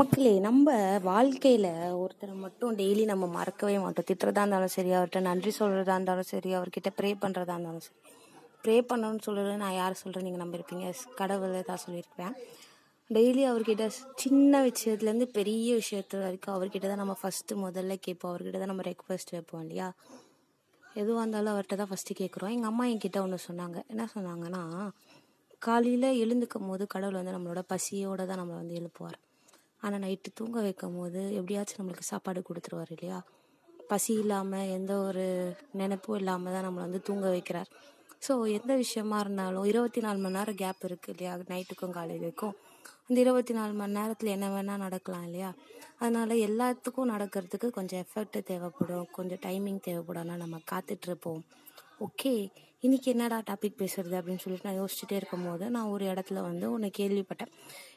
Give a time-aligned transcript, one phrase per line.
[0.00, 0.66] மக்களே நம்ம
[1.02, 1.66] வாழ்க்கையில்
[2.02, 4.06] ஒருத்தரை மட்டும் டெய்லி நம்ம மறக்கவே மாட்டோம்.
[4.08, 7.98] திட்டுறதா இருந்தாலும் சரி அவர்கிட்ட நன்றி சொல்கிறதா இருந்தாலும் சரி அவர்கிட்ட ப்ரே பண்ணுறதா இருந்தாலும் சரி.
[8.62, 10.86] ப்ரே பண்ணணும்னு சொல்கிறது நான் யார் சொல்கிறேன் நீங்கள் நம்பியிருப்பீங்க?
[11.20, 12.32] கடவுளை தான் சொல்லியிருப்பேன்.
[13.10, 18.30] டெய்லி அவர்கிட்ட சின்ன விஷயத்துலேருந்து பெரிய விஷயத்து வரைக்கும் அவர்கிட்ட தான் நம்ம ஃபஸ்ட்டு முதல்ல கேட்போம்.
[18.32, 19.88] அவர்கிட்ட தான் நம்ம ரெக்வஸ்ட் வைப்போம் இல்லையா?
[20.96, 22.54] எதுவாக இருந்தாலும் அவர்கிட்ட தான் ஃபஸ்ட்டு கேட்குறோம்.
[22.56, 23.78] எங்கள் அம்மா என்கிட்ட ஒன்று சொன்னாங்க.
[23.88, 24.62] என்ன சொன்னாங்கன்னா
[25.58, 29.18] காலையில் எழுந்துக்கும் போது கடவுள் வந்து நம்மளோட பசியோடு தான் நம்மளை வந்து எழுப்புவார்.
[29.82, 33.18] ஆனால் நைட்டு தூங்க வைக்கும் போது எப்படியாச்சும் நம்மளுக்கு சாப்பாடு கொடுத்துருவார் இல்லையா?
[33.90, 35.24] பசி இல்லாமல் எந்த ஒரு
[35.72, 37.70] நினைப்பும் இல்லாமல் தான் நம்மளை வந்து தூங்க வைக்கிறார்.
[38.26, 41.32] ஸோ எந்த விஷயமா இருந்தாலும் இருபத்தி நாலு மணி நேரம் கேப் இருக்குது இல்லையா?
[41.48, 42.54] நைட்டுக்கும் காலையிலுக்கும்.
[43.08, 45.50] அந்த இருபத்தி நாலு மணி நேரத்தில் என்ன வேணால் நடக்கலாம் இல்லையா?
[45.98, 49.08] அதனால் எல்லாத்துக்கும் நடக்கிறதுக்கு கொஞ்சம் எஃபர்ட் தேவைப்படும்.
[49.12, 50.22] கொஞ்சம் டைமிங் தேவைப்படும்.
[50.22, 51.42] ஆனால் நம்ம காத்துட்ருப்போம்
[52.04, 56.72] ஓகே இன்னைக்கு என்னடா டாபிக் பேசுறது அப்படின்னு சொல்லிட்டு நான் யோசிச்சுட்டே இருக்கும் போது நான் ஒரு இடத்துல வந்து
[56.72, 57.50] ஒன்று கேள்விப்பட்டேன்.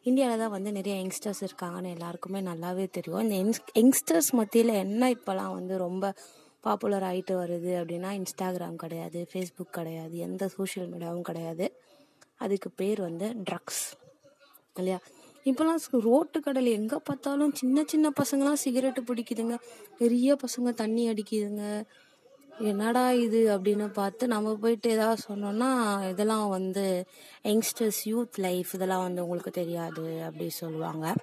[0.03, 3.19] இந்தியாவில் தான் வந்து நிறைய யங்ஸ்டர்ஸ் இருக்காங்கன்னு எல்லாருக்குமே நல்லாவே தெரியும்.
[3.19, 6.13] இந்த யங்ஸ் யங்ஸ்டர்ஸ் மத்தியில் என்ன இப்போலாம் வந்து ரொம்ப
[6.59, 11.67] பாப்புலர் ஆகிட்டு வருது அப்படின்னா இன்ஸ்டாகிராம் கிடையாது ஃபேஸ்புக் கிடையாது எந்த சோஷியல் மீடியாவும் கிடையாது.
[12.35, 13.83] அதுக்கு பேர் வந்து ட்ரக்ஸ்
[14.75, 14.99] இல்லையா?
[15.45, 19.57] இப்போலாம் ரோட்டு கடையில் எங்கே பார்த்தாலும் சின்ன சின்ன பசங்களாம் சிகரெட்டு பிடிக்குதுங்க.
[19.97, 21.83] பெரிய பசங்க தண்ணி அடிக்குதுங்க.
[22.63, 25.69] என்னடா இது அப்படின்னு பார்த்து நம்ம போயிட்டு ஏதாவது சொன்னோம்னா
[26.09, 27.05] இதெல்லாம் வந்து
[27.43, 31.13] யங்ஸ்டர்ஸ் யூத் லைஃப் இதெல்லாம் வந்து உங்களுக்கு தெரியாது அப்படி சொல்லுவாங்க.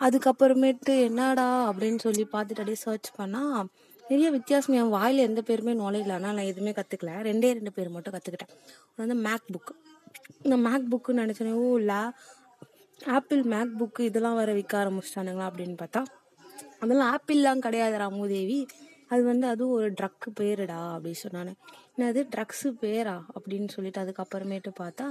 [0.00, 3.68] அதுக்கப்புறமேட்டு என்னடா அப்படின்னு சொல்லி பார்த்துட்டு அப்படியே சர்ச் பண்ணால்
[4.04, 4.74] நிறைய வித்தியாசம்.
[4.74, 6.12] என் வாயில் எந்த பேருமே நுழையில.
[6.12, 8.52] ஆனால் நான் எதுவுமே கற்றுக்கல ரெண்டே ரெண்டு பேர் மட்டும் கற்றுக்கிட்டேன்
[8.96, 9.72] வந்து மேக் புக்
[10.42, 12.00] இந்த மேக் புக்குன்னு நினச்சேனே ஓ லே
[13.00, 16.02] ஆப்பிள் மேக் புக்கு இதெல்லாம் வர விற்க ஆரம்பிச்சிட்டானுங்களா அப்படின்னு பார்த்தா
[16.80, 18.66] அதெல்லாம் ஆப்பிள்லாம் கிடையாது ராமுதேவி
[19.10, 21.52] அது வந்து அதுவும் ஒரு ட்ரக்கு பேருடா அப்படின்னு சொன்னானே.
[21.96, 25.06] என்னது ட்ரக்ஸு பேரா அப்படின்னு சொல்லிட்டு அதுக்கப்புறமேட்டு பார்த்தா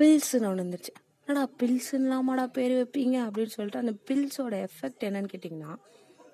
[0.00, 0.94] பில்ஸுன்னு ஒன்று வந்துருச்சு
[1.28, 5.72] என்னடா பில்ஸுன்னலாமாடா பேர் வைப்பீங்க அப்படின்னு சொல்லிட்டு அந்த பில்ஸோட எஃபெக்ட் என்னன்னு கேட்டிங்கன்னா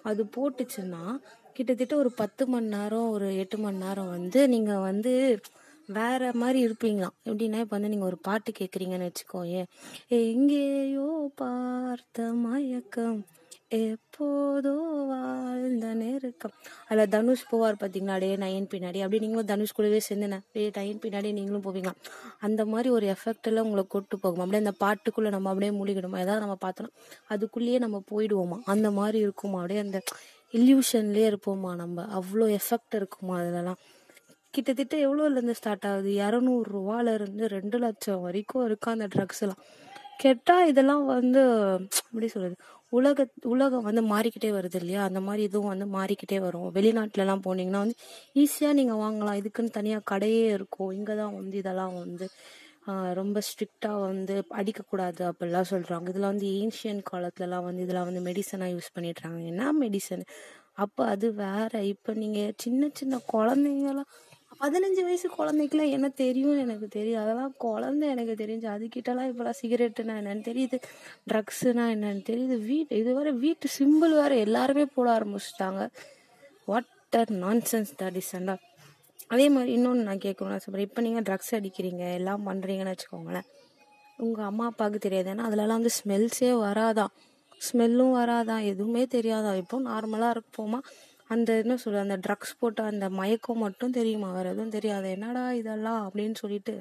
[0.02, 1.02] அது போட்டுச்சுன்னா
[1.52, 5.12] கிட்டத்தட்ட ஒரு பத்து மணி நேரம் ஒரு எட்டு மணி நேரம் வந்து நீங்கள் வந்து
[5.88, 7.16] வேற மாதிரி இருப்பீங்களாம்.
[7.28, 9.62] எப்படின்னா இப்போ வந்து நீங்கள் ஒரு பாட்டு கேட்குறீங்கன்னு வச்சுக்கோயே
[10.08, 13.20] எங்கேயோ பார்த்த மயக்கம்.
[13.70, 14.72] எப்போதோ
[15.08, 16.50] வாழ்ந்த நெருக்கம்.
[16.88, 18.96] அதில் தனுஷ் போவார் பார்த்தீங்களா அப்படியே நயன் பின்னாடி?
[18.96, 21.32] அப்படியே நீங்களும் தனுஷ் கூடவே சேர்ந்துனேன் அப்படியே நயன் பின்னாடி?
[21.32, 21.90] நீங்களும் போவீங்க.
[22.38, 24.44] அந்த மாதிரி ஒரு எஃபெக்டில் உங்களை கொட்டு போகும்.
[24.44, 26.88] அப்படியே அந்த பாட்டுக்குள்ளே நம்ம அப்படியே மூழ்கிடுமா ஏதாவது நம்ம பார்த்தோன்னா
[27.28, 28.58] அதுக்குள்ளேயே நம்ம போயிடுவோமா?
[28.64, 29.54] அந்த மாதிரி இருக்குமா?
[29.54, 30.02] அப்படியே அந்த
[30.52, 32.06] இல்யூஷன்லேயே இருப்போமா நம்ம?
[32.20, 33.80] அவ்வளோ எஃபெக்ட் இருக்குமா அதிலலாம்?
[34.50, 36.10] கிட்டத்தட்ட எவ்வளோலேருந்து ஸ்டார்ட் ஆகுது?
[36.10, 39.62] இரநூறுவாலேருந்து ரெண்டு லட்சம் வரைக்கும் இருக்கா அந்த ட்ரக்ஸ் எல்லாம்
[40.16, 41.40] கேட்டால் இதெல்லாம் வந்து
[42.06, 42.56] எப்படி சொல்கிறது
[42.92, 43.20] உலக
[43.52, 45.00] உலகம் வந்து மாறிக்கிட்டே வருது இல்லையா?
[45.08, 46.68] அந்த மாதிரி இதுவும் வந்து மாறிக்கிட்டே வரும்.
[46.76, 47.96] வெளிநாட்டிலலாம் போனீங்கன்னா வந்து
[48.42, 49.38] ஈஸியாக நீங்கள் வாங்கலாம்.
[49.40, 50.92] இதுக்குன்னு தனியாக கடையே இருக்கும்.
[50.98, 52.28] இங்கே தான் வந்து இதெல்லாம் வந்து
[53.18, 58.94] ரொம்ப ஸ்ட்ரிக்டாக வந்து அடிக்கக்கூடாது அப்படிலாம் சொல்கிறாங்க இதில் வந்து ஏன்ஷியன் காலத்துலலாம் வந்து இதெல்லாம் வந்து மெடிசனாக யூஸ்
[58.96, 59.38] பண்ணிடுறாங்க.
[59.52, 60.24] என்ன மெடிசன்
[60.84, 61.72] அப்போ அது வேற.
[61.92, 64.10] இப்போ நீங்கள் சின்ன சின்ன குழந்தைங்களாம்
[64.60, 67.22] பதினஞ்சு வயசு குழந்தைக்குலாம் என்ன தெரியும்னு எனக்கு தெரியும்.
[67.22, 70.78] அதெல்லாம் குழந்தை எனக்கு தெரிஞ்சு அதுக்கிட்டலாம் இப்போலாம் சிகரெட்டுனா என்னன்னு தெரியுது.
[71.32, 72.56] ட்ரக்ஸுனா என்னன்னு தெரியுது.
[72.64, 75.82] வீட்டு இது வேற வீட்டு சிம்பிள் வேற எல்லாருமே போட ஆரம்பிச்சிட்டாங்க.
[76.64, 77.32] What are
[77.70, 78.56] nonsense that is அண்டா
[79.28, 83.46] அதே மாதிரி இன்னொன்று நான் கேட்கணும்னு சொல்கிறேன் இப்போ நீங்கள் ட்ரக்ஸ் அடிக்கிறீங்க எல்லாம் பண்ணுறீங்கன்னு வச்சுக்கோங்களேன்.
[84.16, 85.30] உங்கள் அம்மா அப்பாவுக்கு தெரியாது.
[85.30, 87.12] ஏன்னா அதுலலாம் வந்து ஸ்மெல்ஸே வராதான்
[87.66, 90.80] ஸ்மெல்லும் வராதான் எதுவுமே தெரியாதான் இப்போ நார்மலாக இருப்போமா?
[91.30, 94.28] அந்த என்ன சொல்ற அந்த ட்ரக்ஸ் போட்ட அந்த மயக்கம் மட்டும் தெரியுமா?
[94.36, 95.06] வேறு எதுவும் தெரியாது.
[95.16, 96.74] என்னடா இதெல்லாம் அப்படின்னு சொல்லிட்டு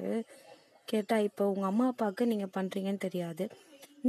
[0.90, 3.44] கேட்டால் இப்போ உங்கள் அம்மா அப்பாவுக்கு நீங்கள் பண்ணுறீங்கன்னு தெரியாது.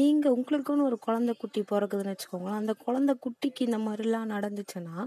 [0.02, 2.60] நீங்கள் உங்களுக்குன்னு ஒரு குழந்தை குட்டி பிறக்குதுன்னு வச்சுக்கோங்களேன்.
[2.62, 4.98] அந்த குழந்தை குட்டிக்கு இந்த மாதிரிலாம் நடந்துச்சுன்னா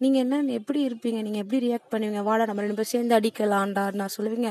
[0.00, 1.18] நீங்கள் என்ன எப்படி இருப்பீங்க?
[1.26, 2.22] நீங்கள் எப்படி ரியாக்ட் பண்ணுவீங்க?
[2.28, 4.50] வாடா நம்ம ரெண்டு பேரும் சேர்ந்து அடிக்கலாம்டா நான் சொல்லுவீங்க.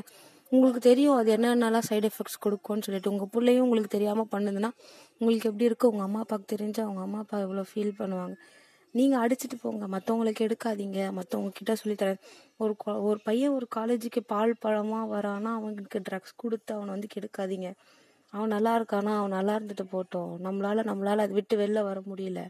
[0.51, 3.11] உங்களுக்கு தெரியும் அது என்னென்னலாம் சைடு எஃபெக்ட்ஸ் கொடுக்கும்னு சொல்லிட்டு.
[3.13, 4.69] உங்கள் பிள்ளையும் உங்களுக்கு தெரியாமல் பண்ணுதுன்னா
[5.21, 8.35] உங்களுக்கு எப்படி இருக்குது உங்கள் அம்மா அப்பாவுக்கு தெரிஞ்சு அவங்க அம்மா அப்பா எவ்வளோ ஃபீல் பண்ணுவாங்க?
[8.93, 9.83] நீங்கள் அடிச்சுட்டு போங்க.
[9.87, 10.99] மற்றவங்களுக்கு எடுக்காதீங்க.
[11.17, 12.21] மற்றவங்க கிட்ட சொல்லித்தரேன்
[12.57, 12.73] ஒரு
[13.09, 17.69] ஒரு பையன் ஒரு காலேஜுக்கு பால் பழமாக வரானா அவனுக்கு ட்ரக்ஸ் கொடுத்து அவனை வந்து கெடுக்காதீங்க.
[18.33, 19.13] அவன் நல்லா இருக்கானா?
[19.19, 22.41] அவன் நல்லா இருந்துட்டு போட்டோம் நம்மளால் நம்மளால் அதை விட்டு வெளில வர முடியல.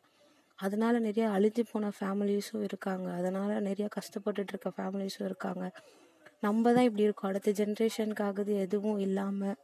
[0.60, 3.08] அதனால நிறைய அழிஞ்சு போன ஃபேமிலிஸும் இருக்காங்க.
[3.20, 5.64] அதனால நிறைய கஷ்டப்பட்டுட்டு இருக்க ஃபேமிலிஸும் இருக்காங்க.
[6.40, 7.30] நம்ம தான் இப்படி இருக்கோம்.
[7.32, 9.58] அடுத்த ஜென்ரேஷனுக்காகுது எதுவும் இல்லாமல்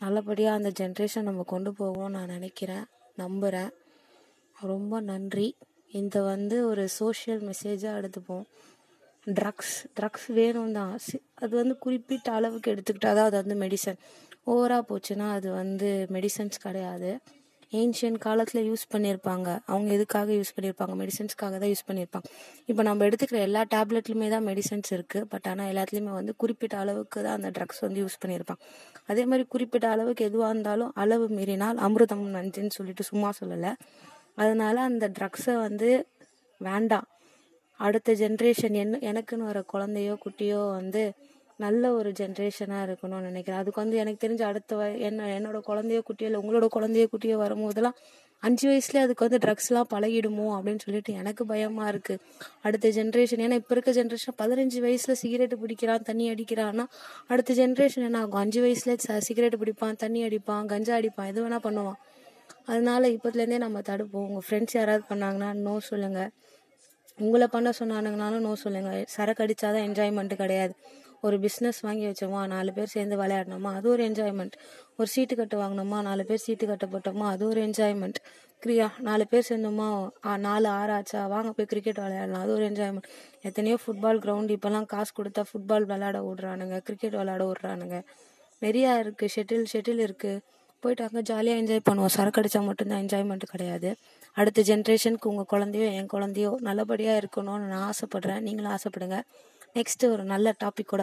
[0.00, 2.84] நல்லபடியாக அந்த ஜென்ரேஷன் நம்ம கொண்டு போவோம் நான் நினைக்கிறேன்.
[3.16, 3.70] நம்புகிறேன்
[4.56, 5.48] ரொம்ப நன்றி.
[5.92, 8.44] இந்த வந்து ஒரு சோஷியல் மெசேஜாக எடுத்துப்போம்.
[9.26, 10.92] ட்ரக்ஸ் ட்ரக்ஸ் வேணும் தான்
[11.44, 13.98] அது வந்து குறிப்பிட்ட அளவுக்கு எடுத்துக்கிட்டால் தான் அது வந்து மெடிசன்
[14.52, 17.10] ஓவராக போச்சுன்னா அது வந்து மெடிசன்ஸ் கிடையாது.
[17.72, 22.26] ஏன்ஷியன் காலத்தில் யூஸ் பண்ணியிருப்பாங்க அவங்க எதுக்காக யூஸ் பண்ணியிருப்பாங்க மெடிசன்ஸ்க்காக தான் யூஸ் பண்ணியிருப்பாங்க
[22.70, 27.36] இப்போ நம்ம எடுத்துக்கிற எல்லா டேப்லெட்லையுமே தான் மெடிசன்ஸ் இருக்குது பட் ஆனால் எல்லாத்துலேயுமே வந்து குறிப்பிட்ட அளவுக்கு தான்
[27.38, 28.62] அந்த ட்ரக்ஸ் வந்து யூஸ் பண்ணியிருப்பாங்க
[29.12, 33.72] அதே மாதிரி குறிப்பிட்ட அளவுக்கு எதுவாக இருந்தாலும் அளவு மீறினால் அமிர்தம் நஞ்சுன்னு சொல்லிட்டு சும்மா சொல்லலை.
[34.36, 36.06] அதனால அந்த ட்ரக்ஸை வந்து
[36.60, 37.06] வேண்டாம்.
[37.80, 41.12] அடுத்த ஜென்ரேஷன் என்ன எனக்குன்னு வர குழந்தையோ குட்டியோ வந்து
[41.56, 43.60] நல்ல ஒரு ஜென்ரேஷனாக இருக்கணும்னு நினைக்கிறேன்.
[43.60, 47.96] அதுக்கு வந்து எனக்கு தெரிஞ்ச அடுத்த வ- என்ன என்னோட குழந்தையோ குட்டியோ இல்லை உங்களோட குழந்தையோ குட்டியோ வரும்போதெல்லாம்
[48.42, 52.18] அஞ்சு வயசுலேயே அதுக்கு வந்து ட்ரக்ஸ்லாம் பழகிடுமோ அப்படின்னு சொல்லிட்டு எனக்கு பயமாக இருக்குது
[52.62, 56.84] அடுத்த ஜென்ரேஷன் ஏன்னா இப்போ இருக்க ஜென்ரேஷன் பதினஞ்சு வயசில் சிகரெட் பிடிக்கிறான் தண்ணி அடிக்கிறான்னா
[57.26, 58.40] அடுத்த ஜென்ரேஷன் என்ன ஆகும்?
[58.40, 61.98] அஞ்சு வயசுல சிகரெட் பிடிப்பான் தண்ணி அடிப்பான் கஞ்சா அடிப்பான் எது வேணால் பண்ணுவான்.
[62.68, 64.26] அதனால இப்போத்துலேருந்தே நம்ம தடுப்போம்.
[64.28, 66.30] உங்கள் ஃப்ரெண்ட்ஸ் யாராவது பண்ணாங்கன்னா நோ சொல்லுங்கள்
[67.18, 70.74] உங்களை பண்ண சொன்னானுங்கனாலும் நோ சொல்லுங்கள் சரக்கு அடிச்சாதான் என்ஜாய்மெண்ட்டு கிடையாது.
[71.26, 74.56] ஒரு பிஸ்னஸ் வாங்கி வச்சோமா நாலு பேர் சேர்ந்து விளையாடணுமா அது ஒரு என்ஜாய்மெண்ட்
[74.98, 78.18] ஒரு சீட்டு கட்டு வாங்கினோமா நாலு பேர் சீட்டு கட்ட போட்டோமா அது ஒரு என்ஜாய்மெண்ட்
[78.62, 79.86] கிரியா நாலு பேர் சேர்ந்தோமா
[80.46, 83.08] நாலு ஆறு ஆச்சா வாங்க போய் கிரிக்கெட் விளையாடலாம் அது ஒரு என்ஜாய்மெண்ட்
[83.48, 87.98] எத்தனையோ ஃபுட்பால் கிரவுண்ட் இப்போல்லாம் காசு கொடுத்தா ஃபுட்பால் விளையாட விடுறானுங்க கிரிக்கெட் விளையாட விடுறானுங்க.
[88.62, 90.42] நிறையா இருக்குது ஷெட்டில் ஷெட்டில் இருக்குது
[90.86, 92.14] போயிட்டு அங்கே ஜாலியாக என்ஜாய் பண்ணுவோம்.
[92.18, 93.90] சரக்கு அடித்தா மட்டும்தான் என்ஜாய்மெண்ட் கிடையாது.
[94.36, 98.42] அடுத்த ஜென்ரேஷனுக்கு உங்கள் குழந்தையோ என் குழந்தையோ நல்லபடியாக இருக்கணும்னு நான் ஆசைப்பட்றேன்.
[98.46, 99.18] நீங்களும் ஆசைப்படுங்க.
[99.78, 101.02] நெக்ஸ்ட்டு ஒரு நல்ல டாப்பிக்கோட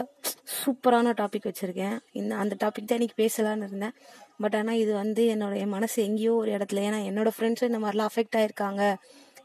[0.60, 1.98] சூப்பரான டாபிக் வச்சுருக்கேன்.
[2.20, 3.96] இந்த அந்த டாபிக் தான் இன்னைக்கு பேசலான்னு இருந்தேன்.
[4.44, 8.10] பட் ஆனால் இது வந்து என்னோட என் மனசு எங்கேயோ ஒரு இடத்துல ஏன்னா என்னோடய ஃப்ரெண்ட்ஸும் இந்த மாதிரிலாம்
[8.12, 8.84] அஃபெக்ட் ஆகிருக்காங்க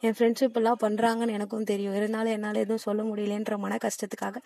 [0.06, 1.95] என் ஃப்ரெண்ட்ஸும் இப்படிலாம் பண்ணுறாங்கன்னு எனக்கும் தெரியும்.
[1.99, 4.37] இருந்தாலும் என்னால் எதுவும் சொல்ல முடியலன்ற மன கஷ்டத்துக்காக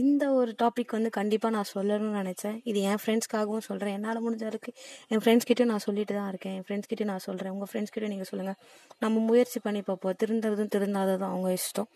[0.00, 2.56] இந்த ஒரு டாபிக் வந்து கண்டிப்பாக நான் சொல்லணும்னு நினச்சேன்.
[2.70, 4.76] இது என் ஃப்ரெண்ட்ஸ்க்காகவும் சொல்கிறேன் என்னால் முடிஞ்ச வரைக்கும்
[5.08, 6.54] என் ஃப்ரெண்ட்ஸ் கிட்டயும் நான் சொல்லிட்டு தான் இருக்கேன்.
[6.58, 8.58] என் ஃப்ரெண்ட்ஸ்கிட்டயும் நான் சொல்கிறேன் உங்கள் ஃப்ரெண்ட்ஸ் கிட்ட நீங்கள் சொல்லுங்கள்
[9.04, 10.16] நம்ம முயற்சி பண்ணி பார்ப்போம்.
[10.22, 11.88] திருந்ததும் திருந்தாததும் அவங்க இஷ்டம்.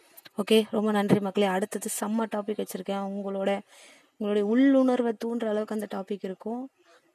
[0.42, 1.48] ஓகே ரொம்ப நன்றி மக்களே.
[1.56, 3.02] அடுத்தது செம்ம டாபிக் வச்சுருக்கேன்.
[3.14, 3.50] உங்களோட
[4.16, 6.62] உங்களுடைய உள்ளுணர்வை தூண்டுற அளவுக்கு அந்த டாபிக் இருக்கும்.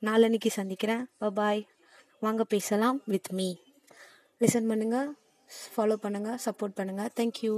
[0.07, 1.05] நாளன்னைக்கு சந்திக்கிறேன்.
[1.39, 1.61] பாய்
[2.25, 3.47] வாங்க பேசலாம் வித் மீ
[4.41, 5.07] லிசன் பண்ணுங்கள்
[5.73, 7.53] ஃபாலோ பண்ணுங்கள் சப்போர்ட் பண்ணுங்கள் தேங்க்யூ